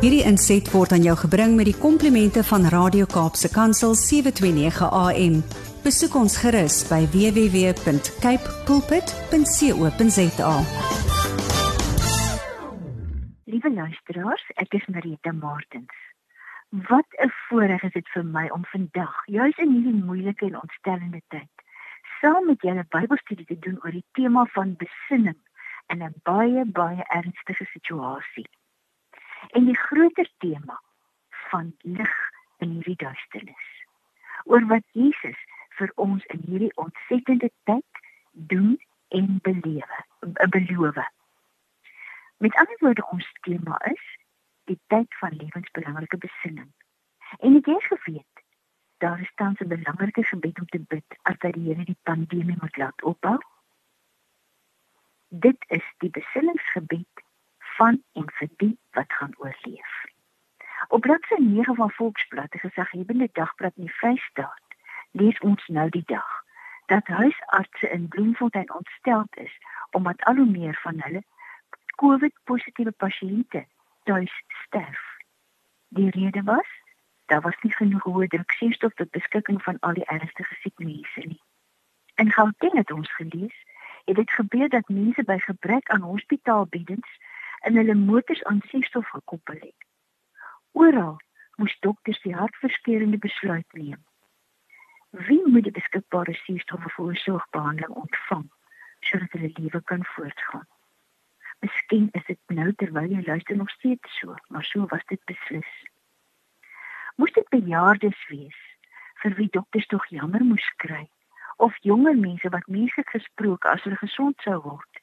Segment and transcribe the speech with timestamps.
[0.00, 5.34] Hierdie inset word aan jou gebring met die komplimente van Radio Kaapse Kansel 729 AM.
[5.84, 10.54] Besoek ons gerus by www.cape pulpit.co.za.
[13.52, 15.98] Liewe luisteraars, ek is Marita Martins.
[16.88, 21.20] Wat 'n voorreg is dit vir my om vandag, juis in hierdie moeilike en ontstellende
[21.28, 21.52] tyd,
[22.22, 25.40] saam met julle Bybelstudie te doen oor die tema van besinning
[25.92, 28.48] in 'n baie baie ernstige situasie.
[29.48, 30.80] En die groter tema
[31.30, 32.16] van lig
[32.58, 33.70] in hierdie duisternis.
[34.44, 35.38] Oor wat Jesus
[35.78, 40.04] vir ons in hierdie ontsettende tyd doen en belewe,
[40.48, 41.00] beloof.
[42.36, 44.04] Met ander woorde ons tema is
[44.64, 46.70] die tyd van lewensbelangrike besinning.
[47.38, 48.44] En ek het geweet
[49.00, 52.56] daar is tans 'n belangrike gebed om te bid as dat die Here die pandemie
[52.60, 53.38] moet laat ophou.
[55.28, 57.24] Dit is die besinningsgebed
[57.80, 59.92] van en vir die wat gaan oorleef.
[60.88, 64.76] Op bladsy 9 van Volksblad, die gesaghebende dagblad in die Vrystaat,
[65.10, 66.30] lees ons nou die dag
[66.92, 69.54] dat huisartse in Bloemfontein ontsteld is
[69.90, 71.22] omdat al hoe meer van hulle
[72.02, 73.64] COVID-positiewe pasiënte
[74.02, 75.02] tuis sterf.
[75.88, 76.70] Die rede was
[77.30, 81.26] daar was nie genoeg hoë druk suurstof tot beskikking van al die ernstige siek mense
[81.32, 81.42] nie.
[82.14, 83.58] En Gauteng het ons gelees,
[84.04, 87.18] het dit gebeur dat mense by gebrek aan hospitaalbeddens
[87.68, 89.86] in hulle motors aan suurstof gekoppel het.
[90.72, 91.18] Oral
[91.56, 94.04] moes dokters die hartverskeurende besluit neem.
[95.10, 98.48] Wie moet die beskikbare suurstof vir sorgbehandeling ontvang
[99.00, 100.68] sodat hulle lewe kan voortgaan?
[101.60, 105.72] Miskien is dit nou terwyl jy luister nog steeds so, maar so was dit beslis
[107.20, 108.60] moes dit bejaardes wees
[109.22, 111.02] vir wie dokters tog jammer moes kry
[111.66, 115.02] of jonger mense wat menslik gesproke as hulle gesond sou word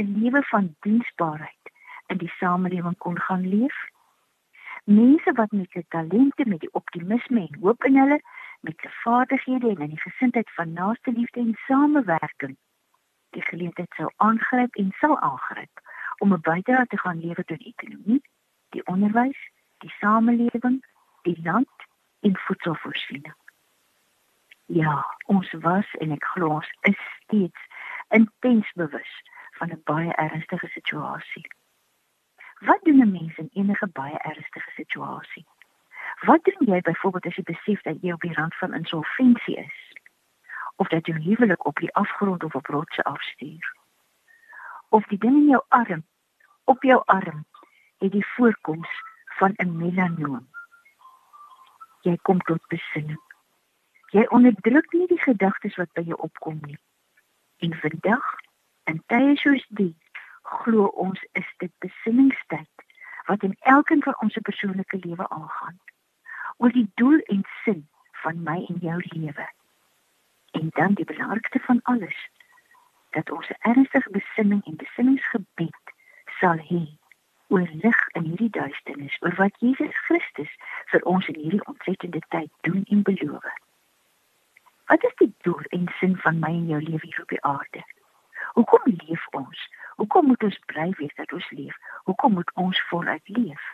[0.00, 1.71] 'n lewe van diensbaarheid
[2.14, 3.78] in die samelewing kon gaan leef
[4.84, 8.20] mense wat met hulle talente met die optimisme en hoop in hulle
[8.60, 12.56] met hulle vaardighede en in die gesindheid van naaste liefde en samewerking
[13.36, 15.84] die geleentheid sou aangryp en sal aangryp
[16.18, 18.22] om 'n bydrae te gaan lewer tot die ekonomie
[18.76, 19.40] die onderwys
[19.84, 20.82] die samelewing
[21.22, 21.88] die land
[22.20, 23.34] en voedselvoorsiening.
[24.66, 27.66] Ja, ons was en ek glo ons is steeds
[28.08, 29.12] intens bewus
[29.58, 31.46] van 'n baie ernstige situasie.
[32.64, 35.46] Wat doen 'n mens in enige baie ernstige situasie?
[36.20, 39.78] Wat doen jy byvoorbeeld as jy besef dat jy op die rand van insolventie is?
[40.76, 43.76] Of dat jou huwelik op die afgrond of op rotse afstuur?
[44.88, 46.04] Of die ding in jou arm,
[46.64, 47.44] op jou arm,
[47.98, 48.88] het die voorkoms
[49.24, 50.52] van 'n melanoom?
[52.06, 53.20] jy kom tot besinning.
[54.12, 56.78] Jy onderdruk nie die gedagtes wat by jou opkom nie.
[57.64, 58.24] En vandag,
[58.90, 59.94] in tye soos die,
[60.42, 62.86] glo ons is dit besinningstyd
[63.26, 65.80] wat in elkeen van ons persoonlike lewe aangaan.
[66.56, 69.48] Oor die doel en sin van my en jou lewe.
[70.50, 72.28] En dan die belangrikste van alles,
[73.10, 75.94] dat ons ernstige besinning en besinningsgebed
[76.40, 76.82] sal hê
[77.52, 80.52] oor lig in hierdie duisternis, oor wat Jesus Christus
[80.92, 83.48] vir ons in hierdie ontsettende tyd doen en beloof.
[84.88, 87.84] Wat is die doel en sin van my en jou lewe hier op die aarde?
[88.56, 89.68] Hoekom leef ons?
[90.02, 91.74] Hoekom moet ons bly wees dat ons leef?
[92.10, 93.66] Hoekom moet ons voluit leef?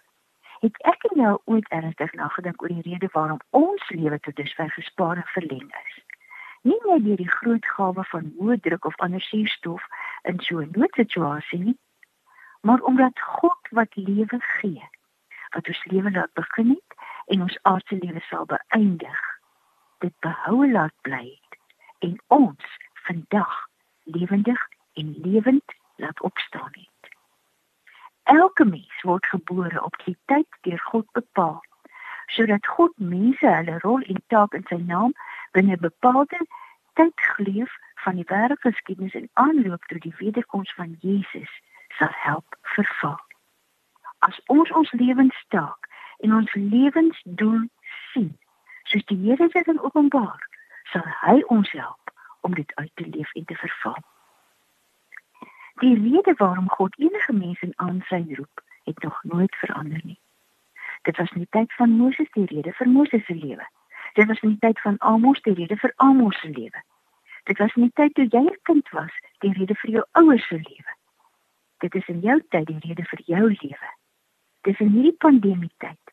[0.61, 4.69] Het ek en jou ooit ernstig nagedink oor die rede waarom ons lewe tot dusver
[4.75, 5.95] gespaar en verleng is?
[6.69, 9.87] Nie net deur die groot gawe van hoë druk of ander suurstof
[10.33, 11.79] in so 'n noodsituasie nie,
[12.61, 14.85] maar omdat God wat lewe gee,
[15.57, 16.99] wat ons lewe laat begin het
[17.33, 19.25] en ons aardse lewe sal beëindig,
[20.05, 21.41] dit behoue laat bly
[21.99, 22.79] en ons
[23.09, 23.69] vandag
[24.05, 27.13] lewendig en lewend laat opstaan het.
[28.23, 31.61] Elke mens word gebore op die tyd deur God bepaal,
[32.27, 35.15] sodat God mense hulle rol en taak in sy naam
[35.57, 36.41] binne 'n bepaalde
[36.99, 37.73] tydgleef
[38.05, 41.53] van die wêreldgeskiedenis en aanloop tot die wederkoms van Jesus
[41.89, 43.19] sal help vervul.
[44.19, 47.69] As ons ons lewenstaak en ons lewensdoel
[48.13, 48.39] sien,
[48.83, 50.49] soos die Here dit in openbaar,
[50.93, 54.03] sal hy ons help om dit uit te leef en te vervul.
[55.81, 60.21] Die rede waarom God enige mens in aansyn roep, het nog nooit verander nie.
[61.03, 63.67] Dit was in die tyd van Moses die rede vir Moses se lewe.
[64.15, 66.83] Dit was in die tyd van Amos die rede vir Amos se lewe.
[67.45, 70.47] Dit was in die tyd toe jy 'n kind was, die rede vir jou ouers
[70.49, 70.93] se lewe.
[71.79, 73.89] Dit is in jou tyd die rede vir jou lewe.
[74.61, 76.05] Dis in hierdie pandemie tyd.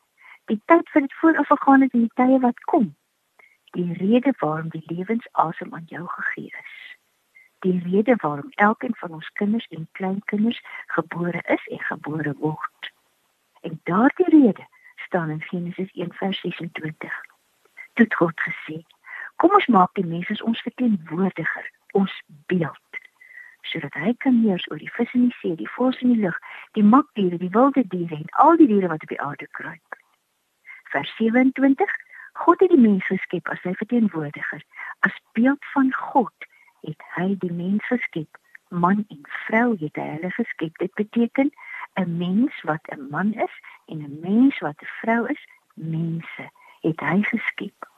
[0.45, 2.95] Die tyd vir dit vooraf gegaan het in die tye wat kom.
[3.71, 6.74] Die rede waarom die lewensasem aan jou gegee is.
[7.59, 12.91] Die rede waarom elkeen van ons kinders en kleinkinders gebore is en gebore word.
[13.61, 17.11] En daardie rede staan in Genesis 1:26.
[17.93, 18.85] Toe God gesê:
[19.35, 22.83] "Kom ons maak die mens as ons verteenwoordiger, ons beeld."
[23.65, 26.37] sodat hy kan heers oor die vis in die see, die voëls in die lug,
[26.77, 29.97] die makdiere, die wilde diere en al die diere wat op die aarde kruip.
[30.93, 31.95] Vers 27
[32.35, 34.63] God het die mens geskep as sy verteenwoordiger.
[35.07, 36.34] As beeld van God het
[37.15, 38.37] hy die mens geskep.
[38.69, 40.77] Man en vrou het hy hulle geskep.
[40.77, 41.51] Dit beteken
[41.99, 45.41] 'n mens wat 'n man is en 'n mens wat 'n vrou is,
[45.73, 46.49] mense
[46.81, 47.89] het hy geskep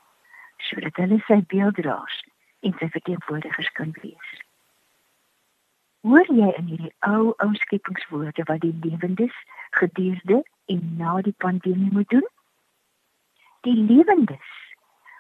[0.58, 2.24] sodat hulle sy beelddraers
[2.60, 4.30] en sy verteenwoordigers kan wees.
[6.02, 9.36] Hoor jy in hierdie ou ou skepingswoorde wat die lewendes
[9.70, 12.28] gedurende en na die pandemie moet doen?
[13.68, 14.50] die lewendes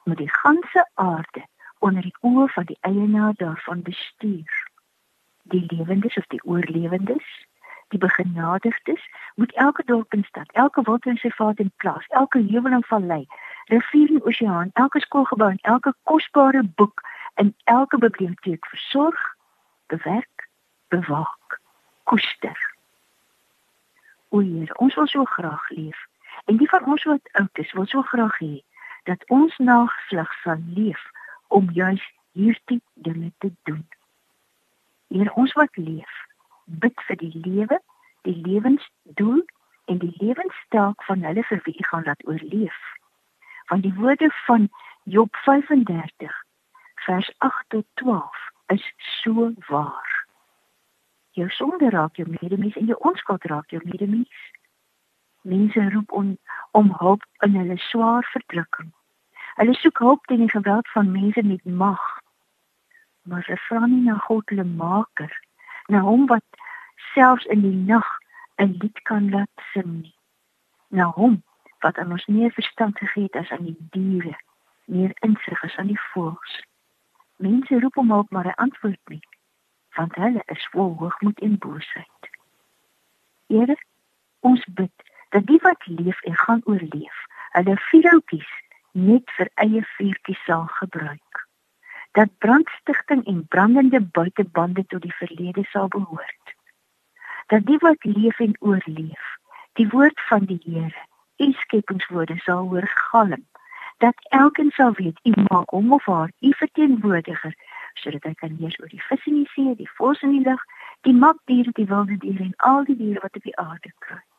[0.03, 1.43] moet die ganse aarde
[1.79, 4.69] onder die oë van die eienaar daarvan bestuur.
[5.43, 7.27] Die lewendes of die oorlewendes,
[7.87, 9.03] die begenadigdes
[9.35, 13.25] moet elke dorp en stad, elke waterreservaat en plaas, elke heuwel en vallei,
[13.65, 17.01] rivier en oseaan, elke skoolgebou en elke kosbare boek
[17.35, 19.35] in elke biblioteek versorg,
[19.85, 20.49] bewerk,
[20.87, 21.59] bewaak,
[22.03, 22.75] koester.
[24.29, 26.07] O Heer, ons wil so graag leef
[26.47, 28.63] En die van ons wat oud is, wil so graag hê
[29.03, 31.01] dat ons nageslag sal leef
[31.47, 33.87] om juis hierdie dinge te doen.
[35.07, 36.15] Hier ons wat leef,
[36.65, 37.79] bid vir die lewe,
[38.27, 39.43] die lewensdoel
[39.87, 42.79] en die lewensstaak van hulle vir wie u gaan laat oorleef.
[43.71, 44.69] Want die woorde van
[45.03, 46.43] Job 35
[47.05, 50.25] vers 8 tot 12 is so waar.
[51.31, 54.47] Jou sonde raak jou medemens en jou onskuld raak jou medemens
[55.47, 56.37] mense roep om
[56.71, 58.91] om hulp in hulle swaar verdrukking.
[59.57, 62.01] Hulle soek hulp teen die geweld van mense met mag.
[63.21, 65.31] Maar hulle vra nie na God hulle maker,
[65.89, 66.59] na hom wat
[67.13, 68.05] selfs in die nag
[68.61, 70.13] 'n lied kan laat sing nie.
[70.87, 71.41] Na hom
[71.81, 74.37] wat aan ons meer verstand gegee het as aan die diere,
[74.85, 76.53] meer insig as aan die voëls.
[77.37, 79.25] Mense roep om hulp, maar hy antwoord nie,
[79.95, 82.29] want hulle is vol hoogmoed en boosheid.
[83.47, 83.77] Here,
[84.39, 84.93] ons bid
[85.29, 88.53] dat die wat leef en gaan oorleef, hulle vuurhoutjies
[88.97, 91.41] net vir eie vuurtjies sal gebruik.
[92.17, 96.53] Dat brandstigting en brandende buitebande tot die verlede sal behoort.
[97.53, 99.25] Dat die wat leef en oorleef,
[99.79, 101.05] die woord van die Here,
[101.37, 103.45] u skepingswoorde sal hoor galm.
[103.97, 107.53] Dat elkeen sal weet u maak hom of haar u verteenwoordiger
[107.93, 110.61] sodat hy kan heers oor die vis in die see, die voëls in die lug,
[111.01, 114.37] die makdiere, die wilde diere en al die diere wat op die aarde kruip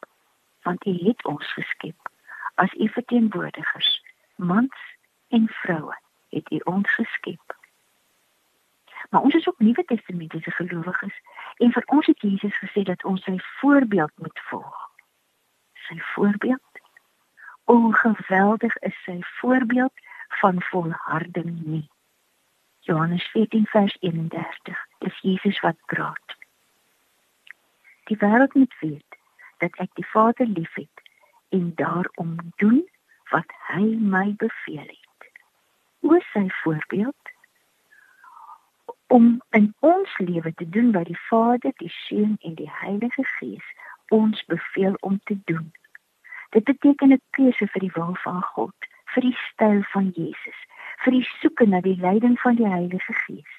[0.69, 2.11] want U het ons geskep
[2.55, 3.91] as U verteenwoordigers,
[4.39, 4.97] mans
[5.29, 5.97] en vroue
[6.29, 7.57] het U ons geskep.
[9.11, 11.21] Maar ons is ook Nuwe Testamentiese gelowiges
[11.57, 14.91] en vir ons het Jesus gesê dat ons sy voorbeeld moet volg.
[15.89, 16.83] Sy voorbeeld?
[17.65, 19.93] O geweldig is sy voorbeeld
[20.41, 21.89] van volharding nie.
[22.81, 24.87] Johannes 14 vers 31.
[24.99, 26.37] Dis Jesus wat praat.
[28.05, 29.19] Die wêreld moet weet
[29.59, 31.03] dat ek die Vader liefhet
[31.49, 32.85] en daarom doen
[33.31, 33.85] wat hy
[34.15, 35.31] my beveel het.
[36.01, 37.35] Oor sy voorbeeld
[39.09, 43.65] om in ons lewe te doen wat die Vader, die Seun en die Heilige Gees
[44.09, 45.73] ons beveel om te doen.
[46.51, 50.59] Dit beteken 'n keuse vir die wil van God, vir die styl van Jesus,
[50.99, 53.55] vir die soeke na die leiding van die Heilige Gees.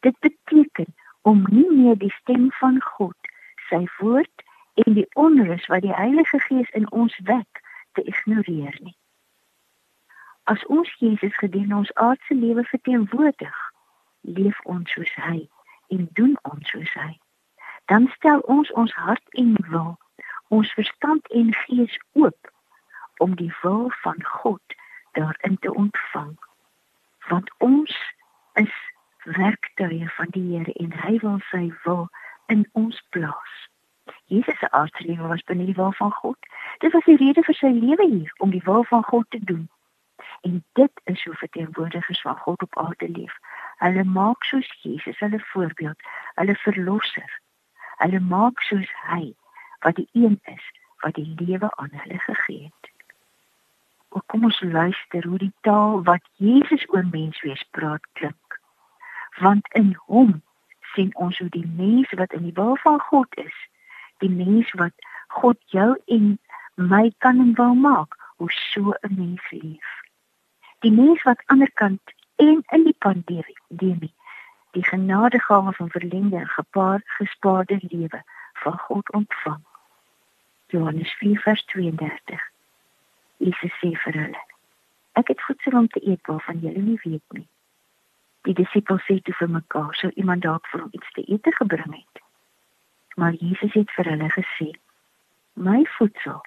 [0.00, 3.16] Dit beteken om nie meer die stem van God,
[3.68, 4.42] sy woord
[4.74, 7.57] en die onrus wat die Heilige Gees in ons wek
[7.98, 8.96] te ignoreer nie.
[10.44, 13.56] As ons Jesus gedurende ons aardse lewe verteenwoordig,
[14.20, 15.48] leef ons soos hy
[15.94, 17.10] en doen ons soos hy.
[17.90, 19.96] Dan stel ons ons hart en wil,
[20.48, 22.52] ons verstand en gees oop
[23.24, 24.76] om die wil van God
[25.18, 26.36] daarin te ontvang.
[27.28, 27.96] Want ons
[28.54, 28.74] is
[29.24, 32.06] werktuie van die Here en hy wil sy wil
[32.46, 33.56] in ons plaas.
[34.28, 36.48] Jesus se aardse lewe was binne die wil van God.
[36.78, 39.68] Dit was die rede vir sy lewe hier om die wil van God te doen.
[40.46, 43.38] En dit is hoe verteenwoordigers van God op aarde leef.
[43.78, 46.02] Hulle maak soos Jesus hulle voorbeeld,
[46.34, 47.40] hulle verlosser.
[48.02, 49.32] Hulle maak soos hy
[49.80, 50.66] wat die een is
[50.98, 52.92] wat die lewe aan hulle gegee het.
[54.08, 58.60] O kom ons luister hoe die taal wat Jesus oor menswees praat klink.
[59.40, 60.42] Want in hom
[60.94, 63.58] sien ons hoe die mens wat in die wil van God is,
[64.18, 64.94] die mens wat
[65.28, 66.38] God jou en
[66.74, 69.88] my kan en wil maak, hoe so 'n mens leef.
[70.78, 74.14] Die mens wat aanderkant en in die pandemie, die
[74.70, 78.22] die genadegawe van verlengde en gepaard gespaarde lewe
[78.52, 79.64] van God ontvang.
[80.66, 82.40] Johannes 4:32.
[83.36, 84.42] Jesus sê vir hulle:
[85.12, 87.48] Ek het voedsel om te eet waarvan julle nie weet nie.
[88.40, 91.94] Die disippels sê toe vir mekaar: Sou iemand dalk vir hom iets te eet gebring
[91.94, 92.22] het?
[93.18, 94.70] Maar Jesus het vir hulle gesê:
[95.52, 96.44] My voedsel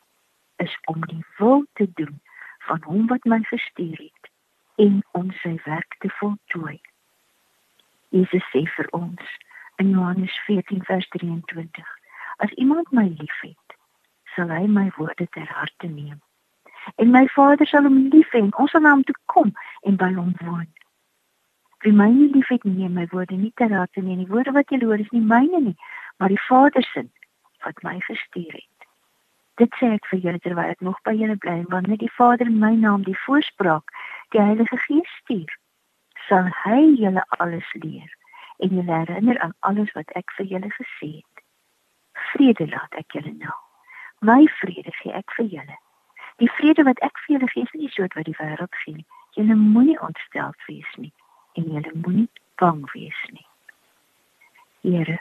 [0.56, 2.22] is om die wil te doen
[2.60, 4.30] van hom wat my gestuur het
[4.76, 6.80] en om sy werk te voltooi.
[8.10, 9.36] Jesus sê vir ons
[9.76, 11.92] in Johannes 14:23:
[12.38, 13.78] As iemand my liefhet,
[14.36, 16.22] sal hy my woorde ter harte neem.
[16.96, 19.52] En my Vader sal hom lief hê en ons sal na hom toe kom
[19.84, 20.72] en by hom woon.
[21.84, 24.16] Wie my nie liefhet nie, my woorde nie ter harte nie.
[24.16, 25.76] Die woorde wat jy hoor is nie myne nie,
[26.22, 27.08] maar die Vader se
[27.64, 28.88] wat my gestuur het.
[29.58, 32.46] Dit sê ek vir julle terwyl ek nog by julle bly, want net die Vader
[32.46, 33.90] in my naam die voorspraak,
[34.30, 35.50] die Heilige Gees stuur
[36.28, 38.12] sal hy julle alles leer
[38.62, 41.42] en julle herinner aan alles wat ek vir julle gesê het.
[42.30, 43.58] Vrede laat ek julle nou.
[44.22, 45.80] My vrede gee ek vir julle.
[46.38, 49.10] Die vrede wat ek vir julle gee is nie soos wat die wêreld gee nie.
[49.40, 51.14] Julle moenie ontstel wees nie
[51.58, 52.30] en julle moenie
[52.62, 53.48] bang wees nie.
[54.86, 55.18] Here,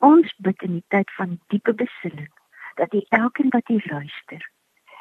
[0.00, 2.32] ons bid in die tyd van diepe besinning
[2.80, 4.50] dat U elkeen wat hier luister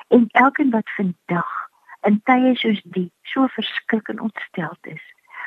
[0.07, 1.51] en elkeen wat vandag
[2.07, 5.03] in tye soos die so verskriklik ontsteld is,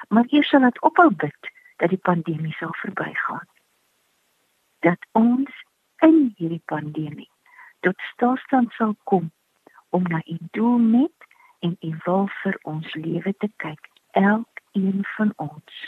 [0.09, 1.51] maar eers sal dit ophou bid
[1.83, 3.49] dat die pandemie sal verbygaan.
[4.87, 5.63] Dat ons
[6.07, 7.31] in hierdie pandemie
[7.87, 9.31] tot stilstand sal kom
[9.91, 11.29] om na u doel met
[11.61, 15.83] en u wil vir ons lewe te kyk, elkeen van ons.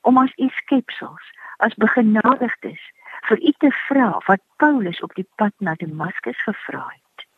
[0.00, 1.32] Om as u skepsels,
[1.64, 2.80] as begenadigdes
[3.28, 7.28] vir u te vra wat Paulus op die pad na Damaskus gevra het.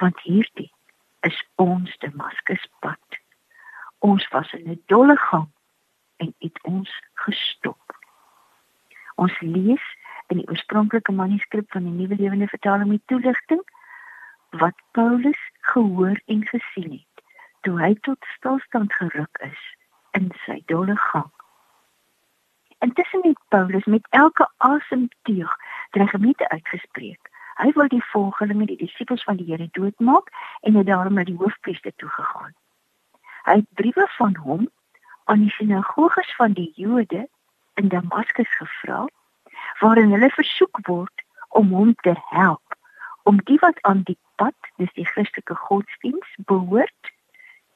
[0.00, 0.70] Want hierdie
[1.20, 3.22] is ons Damaskus pad
[4.04, 5.48] ons was in 'n dolle gang
[6.16, 7.84] en het ons gestop.
[9.14, 9.84] Ons lees
[10.26, 13.64] in die oorspronklike manuskrip van die Nuwe Lewende Vertaling met toelichting
[14.50, 17.24] wat Paulus gehoor en gesien het
[17.60, 19.62] toe hy tot stilstand geruk is
[20.10, 21.32] in sy dolle gang.
[22.78, 25.56] Intussen het Paulus met elke asemteug
[25.90, 27.30] dreigemente uitgespreek.
[27.54, 30.30] Hy wou die volgelinge, die disippels van die Here doodmaak
[30.66, 32.50] en het daarom na die hoofpriester toe gegaan.
[33.46, 34.64] Hy het briewe van hom
[35.30, 37.28] aan die sinagoges van die Jode
[37.78, 39.04] in Damaskus gevra
[39.82, 42.78] waarin hulle versoek word om hom te help
[43.22, 47.12] om die wat aan die pad, dis die Christelike godsdiens behoort,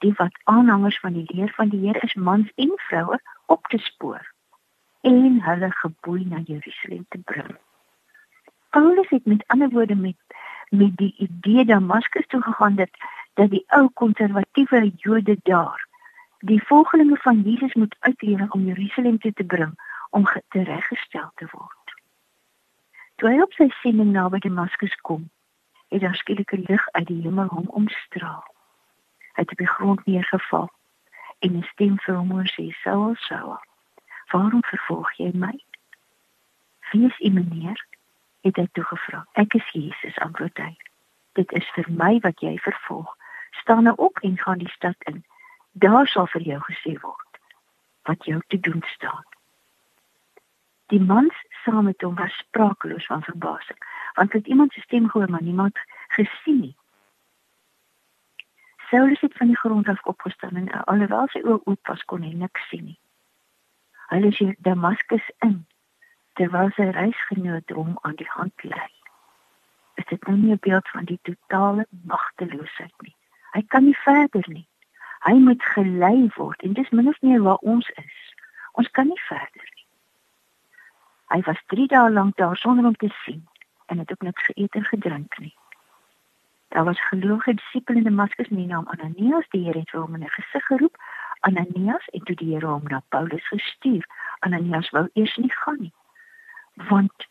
[0.03, 3.79] die wat aanhangers van die leer van die Here is, mans en vroue op te
[3.79, 4.27] spoor
[5.09, 7.57] en hulle geboei na Jerusalem te bring.
[8.71, 10.17] Paulus het met ander woorde met
[10.69, 12.91] met die idee Damaskus toe gegaan dat
[13.35, 15.87] dat die ou konservatiewe Jode daar
[16.39, 19.73] die volgelinge van Jesus moet uitlewer om Jerusalem toe te bring
[20.11, 21.95] om tereggestel te word.
[23.15, 25.31] Toe hy op sy sending naby Damaskus kom,
[25.89, 28.45] het daar skielik 'n lig uit die hemel hom omstraal.
[29.33, 30.69] Hy het op die grond neergeval
[31.39, 33.59] en 'n stem vir hom sê: "Saul, Saul,
[34.31, 35.55] waarom vervolg jy my?"
[36.91, 37.87] "Wie is u, meneer?"
[38.41, 39.27] het hy toe gevra.
[39.33, 40.77] "Ek is Jesus," antwoord hy.
[41.33, 43.17] "Dit is vir my wat jy vervolg
[43.51, 45.25] staan nou op en gaan die stad in.
[45.73, 47.41] Daar sal vir jou gesê word
[48.03, 49.25] wat jou te doen staan.
[50.87, 53.79] Die mans saam met hom was sprakeloos van verbasing,
[54.15, 56.77] want het iemand se stem gehoor maar niemand gesien nie.
[58.91, 62.33] Saulus het van die grond af opgestaan en alhoewel sy oë oop was kon hy
[62.33, 62.99] niks sien nie.
[64.09, 65.67] Hy is in Damaskus in
[66.39, 68.91] terwyl sy reisgenoot hom aan die hand lei.
[70.01, 73.15] Is dit nou nie 'n beeld van die totale magteloosheid nie?
[73.53, 74.69] Hy kan nie verder nie.
[75.27, 78.19] Hy moet gelei word en dis min of meer waar ons is.
[78.73, 79.87] Ons kan nie verder nie.
[81.29, 83.49] Hy was 3 dae lank daar sonder om te sien
[83.87, 85.57] en het ook niks geëet en gedrink nie.
[86.69, 90.37] Daar was gelowige disippels in Damaskus nie naam Ananias die Here het hom in 'n
[90.39, 90.97] gesig geroep
[91.41, 94.05] Ananias en toe die Here hom na Paulus gestuur.
[94.41, 95.93] Ananias wou eers nie gaan nie.
[96.89, 97.27] Want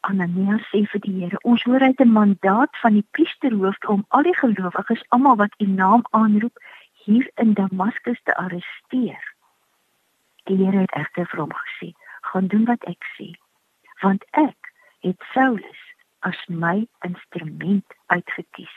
[0.00, 4.22] Ananias sê vir die Here, ons hoor uit 'n mandaat van die priesterhoofd om al
[4.22, 6.58] die gelowiges, almal wat u naam aanroep,
[7.04, 9.22] hier in Damaskus te arresteer.
[10.44, 13.32] Die Here het egter vir hom gesê, gaan doen wat ek sê,
[14.00, 15.80] want ek het Saulus
[16.20, 18.76] as my instrument uitgekies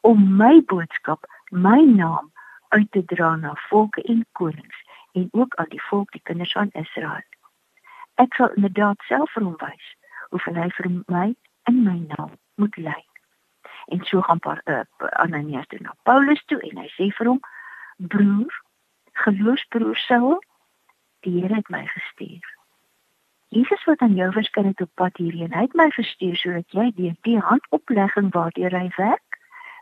[0.00, 2.30] om my boodskap, my naam
[2.74, 6.70] uit te dra na volke en konings en ook aan die volk, die kinders van
[6.72, 7.26] Israel.
[8.14, 9.90] Ek sal inderdaad self vir hom wys
[10.34, 11.26] hoe hy vir my
[11.70, 13.02] in my naam moet lei.
[13.94, 14.82] En so gaan paar uh,
[15.22, 17.40] Ananias toe na Paulus toe en hy sê vir hom:
[17.96, 18.58] "Broer,
[19.24, 20.38] geloofsbroer Saul,
[21.22, 22.46] die Here het my gestuur.
[23.48, 26.90] Jesus wat aan jou verskyn het op pad hierheen, hy het my gestuur sodat jy
[26.96, 29.38] deur die handoplegging waardeur hy werk,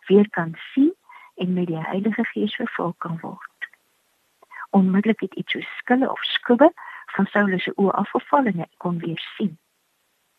[0.09, 0.92] weer kan sien
[1.43, 3.69] en met die Heilige Gees vervul kan word.
[4.71, 6.73] Onmiddellik het iets so skille of skubbe
[7.15, 9.57] van Saulus se oë afgeval en hy kon weer sien.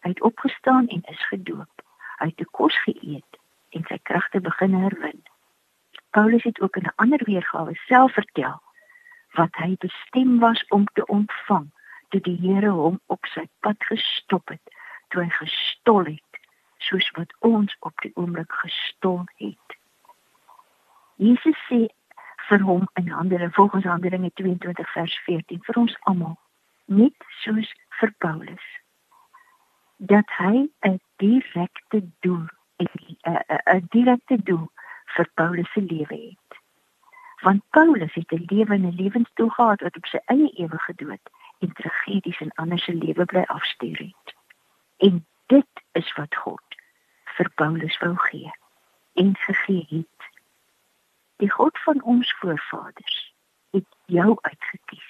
[0.06, 1.84] Hy het opgestaan en is gedoop.
[2.22, 3.40] Hy het kos geëet
[3.76, 5.22] en sy kragte begin herwin.
[6.16, 8.62] Paulus het ook in 'n ander weergawe self vertel
[9.34, 11.72] wat hy bestem was om te ontvang
[12.10, 14.76] toe die Here hom op sy pad gestop het,
[15.10, 16.42] toe hy gestol het
[16.78, 19.78] soos wat ons op die oomblik gestol het.
[21.16, 21.88] Jesus sê
[22.50, 26.38] vir hom in Handelinge volgens Handelinge 22 vers 14 vir ons almal
[26.86, 28.66] net soos vir Paulus
[29.98, 34.68] dat hy 'n direkte doel 'n direkte doel
[35.16, 36.60] vir Paulus se lewe het.
[37.42, 41.26] Want Paulus het 'n lewe en 'n lewensdoel gehad wat op sy eie ewige dood
[41.60, 44.36] en tragedies in ander se lewe bly afstuur het.
[44.98, 46.68] En dit is wat God
[47.24, 48.52] vir Paulus wou gee
[49.14, 50.13] en gegee het.
[51.44, 53.34] Die God van ons voorvaders
[53.70, 55.08] het jou uitgekies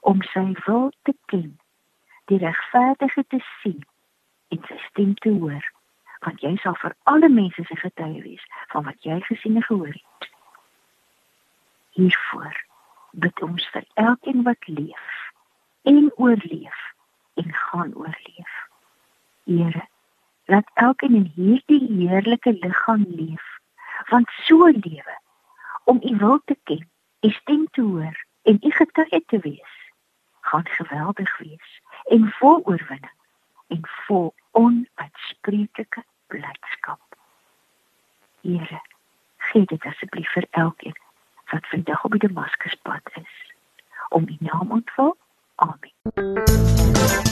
[0.00, 1.54] om sy wil te ken,
[2.28, 3.78] die regverdige te sien
[4.52, 5.64] en sy stem te hoor,
[6.26, 9.94] want jy sal vir alle mense se getuie wees van wat jy gesien en gehoor
[9.94, 10.28] het.
[11.96, 12.60] Hiervoor
[13.24, 15.16] bid ons vir elkeen wat leef
[15.88, 16.84] en oorleef
[17.40, 18.60] en gaan oorleef.
[19.48, 19.88] Here,
[20.52, 23.50] laat elkeen in hierdie heerlike liggaam leef,
[24.12, 25.20] want so lewe
[25.84, 26.88] om U wil te ken,
[27.20, 29.80] U stem te hoor en U getuie te wees
[30.42, 33.18] gaan geweldig wees en vol oorwinning
[33.66, 37.00] en vol onuitspreeklike blydskap.
[38.40, 38.80] Here,
[39.36, 40.98] gee dit asseblief vir elkeen
[41.52, 43.36] wat vandag op die Damaskuspad is
[44.08, 45.14] om U naam ontvang.
[45.54, 47.31] Amen.